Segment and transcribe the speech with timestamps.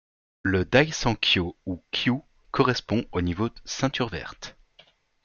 [0.41, 4.57] Le Dai-sankyo ou Kyū correspond au niveau ceinture verte.